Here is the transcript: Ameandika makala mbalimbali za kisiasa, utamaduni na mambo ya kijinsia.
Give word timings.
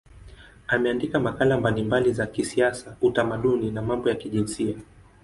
Ameandika 0.67 1.19
makala 1.19 1.57
mbalimbali 1.57 2.13
za 2.13 2.27
kisiasa, 2.27 2.97
utamaduni 3.01 3.71
na 3.71 3.81
mambo 3.81 4.09
ya 4.09 4.15
kijinsia. 4.15 4.75